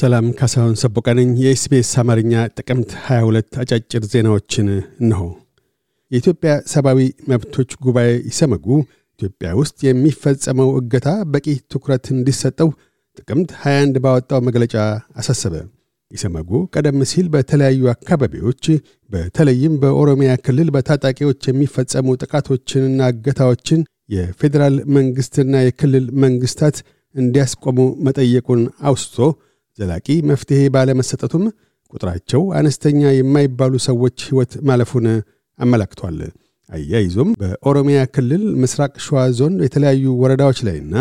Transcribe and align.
ሰላም 0.00 0.26
ካሳሁን 0.38 0.74
ሰቦቃ 0.80 1.06
ነኝ። 1.18 1.30
የኤስቤስ 1.42 1.90
አማርኛ 2.00 2.32
ጥቅምት 2.58 2.90
22 3.06 3.58
አጫጭር 3.62 4.02
ዜናዎችን 4.12 4.68
እነሆ። 5.02 5.22
የኢትዮጵያ 6.10 6.52
ሰብአዊ 6.72 7.00
መብቶች 7.30 7.70
ጉባኤ 7.84 8.10
ይሰመጉ 8.28 8.66
ኢትዮጵያ 9.20 9.48
ውስጥ 9.60 9.78
የሚፈጸመው 9.86 10.70
እገታ 10.78 11.08
በቂ 11.32 11.46
ትኩረት 11.72 12.06
እንዲሰጠው 12.14 12.70
ጥቅምት 13.18 13.50
21 13.62 14.00
ባወጣው 14.04 14.40
መግለጫ 14.48 14.74
አሳሰበ። 15.20 15.54
ኢሰመጉ 16.10 16.50
ቀደም 16.74 16.98
ሲል 17.10 17.26
በተለያዩ 17.34 17.82
አካባቢዎች 17.92 18.64
በተለይም 19.10 19.74
በኦሮሚያ 19.82 20.30
ክልል 20.46 20.70
በታጣቂዎች 20.76 21.42
የሚፈጸሙ 21.48 22.16
ጥቃቶችንና 22.22 23.10
እገታዎችን 23.12 23.82
የፌዴራል 24.14 24.76
መንግሥትና 24.96 25.54
የክልል 25.66 26.08
መንግሥታት 26.24 26.78
እንዲያስቆሙ 27.14 27.78
መጠየቁን 28.06 28.60
አውስቶ 28.82 29.16
ዘላቂ 29.78 30.06
መፍትሔ 30.30 30.60
ባለመሰጠቱም 30.74 31.44
ቁጥራቸው 31.92 32.42
አነስተኛ 32.58 33.00
የማይባሉ 33.14 33.74
ሰዎች 33.86 34.18
ሕይወት 34.28 34.52
ማለፉን 34.68 35.06
አመላክቷል። 35.58 36.18
አያይዞም 36.70 37.30
በኦሮሚያ 37.40 38.00
ክልል 38.14 38.42
ምስራቅ 38.62 38.92
ሸዋ 39.06 39.22
ዞን 39.38 39.54
የተለያዩ 39.64 40.04
ወረዳዎች 40.22 40.58
ላይና 40.66 40.94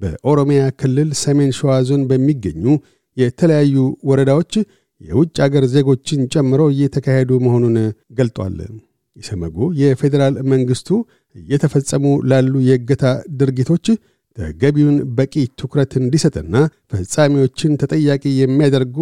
በኦሮሚያ 0.00 0.62
ክልል 0.80 1.10
ሰሜን 1.22 1.50
ሸዋ 1.58 1.74
ዞን 1.88 2.02
በሚገኙ 2.10 2.64
የተለያዩ 3.16 3.76
ወረዳዎች 4.10 4.52
የውጭ 5.00 5.36
አገር 5.46 5.64
ዜጎችን 5.74 6.20
ጨምሮ 6.34 6.62
እየተካሄዱ 6.74 7.30
መሆኑን 7.44 7.76
ገልጧል። 8.18 8.56
ኢሰመጉ 9.16 9.56
የፌዴራል 9.80 10.34
መንግሥቱ 10.52 10.88
እየተፈጸሙ 11.34 12.04
ላሉ 12.30 12.54
የእገታ 12.68 13.04
ድርጊቶች 13.40 13.86
ተገቢውን 14.38 14.96
በቂ 15.16 15.34
ትኩረት 15.60 15.92
እንዲሰጥና 16.00 16.54
ፈጻሚዎችን 16.92 17.76
ተጠያቂ 17.82 18.24
የሚያደርጉ 18.40 18.96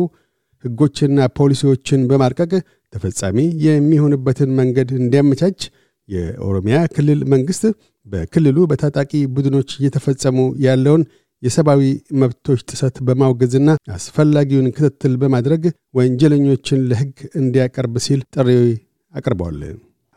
ሕጎችና 0.65 1.29
ፖሊሲዎችን 1.39 2.01
በማርቀቅ 2.11 2.51
ተፈጻሚ 2.93 3.39
የሚሆንበትን 3.67 4.51
መንገድ 4.59 4.89
እንዲያመቻች 4.99 5.61
የኦሮሚያ 6.09 6.77
ክልል 6.95 7.21
መንግሥት 7.33 7.65
በክልሉ 8.07 8.59
በታጣቂ 8.71 9.13
ቡድኖች 9.35 9.71
እየተፈጸሙ 9.79 10.39
ያለውን 10.67 11.03
የሰብአዊ 11.43 11.83
መብቶች 12.23 12.61
ጥሰት 12.71 12.97
በማውገዝና 13.07 13.69
አስፈላጊውን 13.95 14.73
ክትትል 14.77 15.15
በማድረግ 15.23 15.63
ወንጀለኞችን 15.99 16.83
ለሕግ 16.91 17.15
እንዲያቀርብ 17.41 17.95
ሲል 18.07 18.21
ጥሪ 18.35 18.51
አቅርበዋል። 19.15 19.61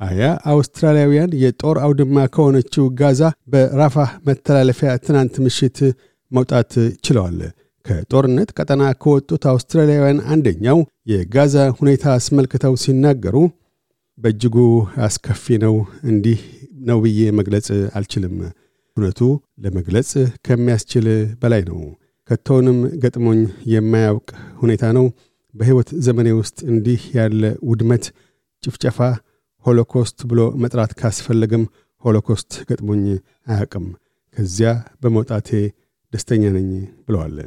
ሀያ 0.03 0.23
አውስትራሊያውያን 0.51 1.35
የጦር 1.41 1.77
አውድማ 1.83 2.17
ከሆነችው 2.33 2.85
ጋዛ 2.99 3.21
በራፋህ 3.51 4.11
መተላለፊያ 4.27 4.91
ትናንት 5.05 5.35
ምሽት 5.45 5.77
መውጣት 6.31 6.71
ችለዋል። 7.05 7.39
ከጦርነት 7.85 8.49
ቀጠና 8.57 8.83
ከወጡት 9.01 9.43
አውስትራሊያውያን 9.51 10.19
አንደኛው 10.33 10.79
የጋዛ 11.11 11.55
ሁኔታ 11.79 12.05
አስመልክተው 12.17 12.75
ሲናገሩ 12.83 13.35
በእጅጉ 14.17 14.55
አስከፊ 15.05 15.55
ነው፣ 15.63 15.75
እንዲህ 16.09 16.39
ነው 16.89 16.99
ብዬ 17.03 17.19
መግለጽ 17.39 17.67
አልችልም። 17.97 18.35
እውነቱ 18.97 19.19
ለመግለጽ 19.63 20.11
ከሚያስችል 20.47 21.07
በላይ 21.41 21.61
ነው። 21.69 21.79
ከቶውንም 22.29 22.79
ገጥሞኝ 23.03 23.39
የማያውቅ 23.71 24.27
ሁኔታ 24.61 24.83
ነው። 24.97 25.05
በሕይወት 25.53 25.89
ዘመኔ 26.05 26.29
ውስጥ 26.37 26.57
እንዲህ 26.71 27.01
ያለ 27.17 27.41
ውድመት፣ 27.69 28.05
ጭፍጨፋ 28.63 28.99
ሆሎኮስት 29.65 30.19
ብሎ 30.29 30.41
መጥራት 30.63 30.93
ካስፈለገም 30.99 31.63
ሆሎኮስት 32.03 32.51
ገጥሞኝ 32.69 33.03
አያውቅም። 33.49 33.85
ከዚያ 34.37 34.69
በመውጣቴ 35.01 35.49
ደስተኛ 36.13 36.43
ነኝ 36.55 36.69
ብለዋል። 37.07 37.37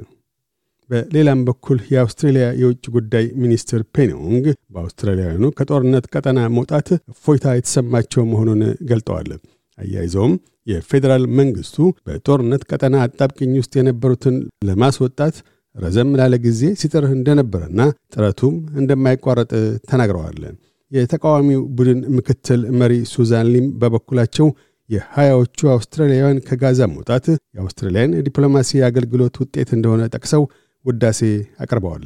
በሌላም 0.90 1.40
በኩል 1.46 1.78
የአውስትሬልያ 1.92 2.46
የውጭ 2.60 2.84
ጉዳይ 2.96 3.24
ሚኒስትር 3.42 3.80
ፔኒ 3.94 4.17
ዎንግ 4.17 4.44
በአውስትራሊያውያኑ 4.74 5.44
ከጦርነት 5.58 6.04
ቀጠና 6.12 6.40
መውጣት 6.56 6.88
እፎይታ 7.12 7.54
የተሰማቸው 7.56 8.24
መሆኑን 8.32 8.60
ገልጠዋል። 8.90 9.30
አያይዘውም 9.78 10.34
የፌዴራል 10.66 11.24
መንግስቱ 11.38 11.76
በጦርነት 12.06 12.62
ቀጠና 12.70 12.96
አጣብቅኝ 13.04 13.52
ውስጥ 13.60 13.72
የነበሩትን 13.78 14.36
ለማስወጣት 14.68 15.36
ረዘም 15.76 16.10
ላለ 16.18 16.34
ጊዜ 16.44 16.62
ሲጥር 16.80 17.04
እንደነበረና 17.12 17.80
ጥረቱም 18.14 18.54
እንደማይቋረጥ 18.80 19.50
ተናግረዋል። 19.90 20.38
የተቃዋሚው 20.92 21.62
ቡድን 21.76 22.00
ምክትል 22.16 22.60
መሪ 22.80 22.94
ሱዛን 23.12 23.48
ሊ 23.54 23.66
በበኩላቸው 23.80 24.48
የሀያዎቹ 24.90 25.58
አውስትራሊያውያን 25.72 26.42
ከጋዛ 26.48 26.80
መውጣት 26.92 27.24
የአውስትራሊያን 27.54 28.12
ዲፕሎማሲ 28.26 28.80
አገልግሎት 28.88 29.36
ውጤት 29.42 29.70
እንደሆነ 29.76 30.02
ጠቅሰው 30.14 30.42
ውዳሴ 30.84 31.20
አቅርበዋል። 31.64 32.04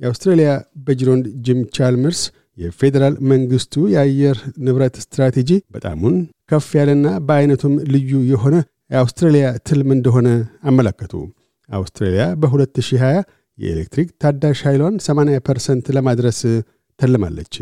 የአውስትራሊያ 0.00 0.50
በጅሮንድ 0.84 1.26
ጂም 1.46 1.60
ቻልመርስ 1.76 2.20
የፌዴራል 2.58 3.14
መንግስቱ 3.32 3.74
የአየር 3.92 4.36
ንብረት 4.66 4.94
ስትራቴጂ 5.04 5.50
በጣሙን 5.74 6.16
ከፍ 6.50 6.68
ያለና 6.78 7.08
በአይነቱም 7.26 7.74
ልዩ 7.94 8.20
የሆነ 8.30 8.56
የአውስትራሊያ 8.90 9.46
ትልም 9.68 9.90
እንደሆነ 9.96 10.28
አመለከቱ። 10.70 11.12
አውስትራሊያ 11.68 12.24
በ2020 12.42 13.10
የኤሌክትሪክ 13.58 14.08
ታዳሽ 14.22 14.58
ኃይሏን 14.68 14.96
80 15.06 15.44
ፐርሰንት 15.48 15.86
ለማድረስ 15.96 16.40
ተልማለች። 16.98 17.54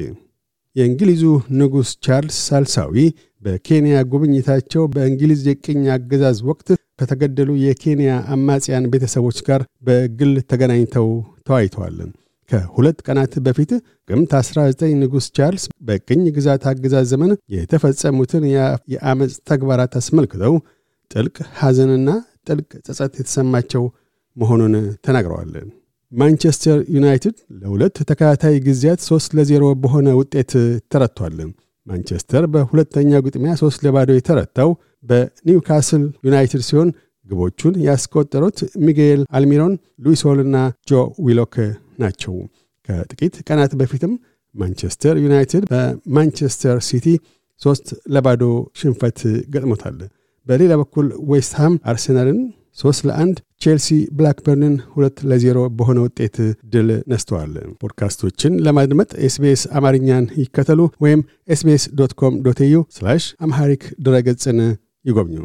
የእንግሊዙ 0.76 1.22
ንጉሥ 1.58 1.90
ቻርልስ 2.06 2.38
ሳልሳዊ 2.48 2.96
በኬንያ 3.42 3.96
ጉብኝታቸው 4.12 4.82
በእንግሊዝ 4.94 5.42
የቅኝ 5.48 5.82
አገዛዝ 5.94 6.38
ወቅት 6.48 6.68
ከተገደሉ 7.00 7.50
የኬንያ 7.62 8.12
አማጽያን 8.34 8.88
ቤተሰቦች 8.92 9.38
ጋር 9.48 9.62
በግል 9.86 10.32
ተገናኝተው 10.50 11.08
ተወያይተዋል። 11.48 11.98
ከሁለት 12.50 12.98
ቀናት 13.06 13.32
በፊት 13.46 13.70
ጥቅምት 14.02 14.32
19 14.38 14.92
ንጉሥ 15.00 15.26
ቻርልስ 15.36 15.64
በቅኝ 15.88 16.22
ግዛት 16.36 16.64
አገዛዝ 16.70 17.06
ዘመን 17.12 17.32
የተፈጸሙትን 17.54 18.44
የአመፅ 18.94 19.34
ተግባራት 19.50 19.94
አስመልክተው 20.00 20.54
ጥልቅ 21.10 21.36
ሐዘንና 21.58 22.08
ጥልቅ 22.48 22.70
ጸጸት 22.86 23.12
የተሰማቸው 23.20 23.84
መሆኑን 24.36 24.74
ተናግረዋል። 25.06 25.52
ማንቸስተር 26.12 26.78
ዩናይትድ 26.94 27.36
ለሁለት 27.60 27.96
ተከታታይ 28.02 28.56
ጊዜያት 28.66 29.00
ሶስት 29.08 29.30
ለዜሮ 29.36 29.64
በሆነ 29.82 30.08
ውጤት 30.18 30.52
ተረቷል። 30.92 31.38
ማንቸስተር 31.86 32.44
በሁለተኛው 32.52 33.24
ግጥሚያ 33.26 33.52
ሶስት 33.60 33.80
ለባዶ 33.86 34.10
የተረታው 34.16 34.70
በኒውካስል 35.04 36.04
ዩናይትድ 36.26 36.62
ሲሆን 36.68 36.88
ግቦቹን 37.28 37.74
ያስቆጠሩት 37.86 38.58
ሚጌል 38.86 39.20
አልሚሮን፣ 39.36 39.72
ሉዊስ 40.04 40.22
ሆልና 40.28 40.56
ጆ 40.88 40.92
ዊሎክ 41.26 41.54
ናቸው። 42.02 42.34
ከጥቂት 42.88 43.34
ቀናት 43.48 43.72
በፊትም 43.80 44.12
ማንቸስተር 44.54 45.16
ዩናይትድ 45.24 45.64
በማንቸስተር 45.72 46.76
ሲቲ 46.88 47.06
ሶስት 47.60 47.86
ለባዶ 48.14 48.42
ሽንፈት 48.80 49.18
ገጥሞታል። 49.54 49.98
በሌላ 50.46 50.72
በኩል 50.80 51.06
ዌስትሃም 51.30 51.74
አርሴናልን 51.90 52.38
ሶስት 52.78 53.02
ለአንድ 53.08 53.36
ቼልሲ 53.60 53.86
ብላክበርንን 54.16 54.74
ሁለት 54.94 55.18
ለዜሮ 55.30 55.58
በሆነ 55.78 55.98
ውጤት 56.04 56.36
ድል 56.72 56.88
ነስተዋል። 57.08 57.52
ፖድካስቶችን 57.82 58.58
ለማድመጥ 58.66 59.10
SBS 59.26 59.62
አማርኛን 59.78 60.26
ይከተሉ 60.42 60.80
ወይም 61.04 61.22
SBS 61.48 61.84
dot 62.00 62.14
com 62.20 62.34
dot 62.46 62.60
au 62.66 62.76
Amharic 63.46 63.84
ድረገጽን 64.06 64.60
ይጎብኙ። 65.04 65.38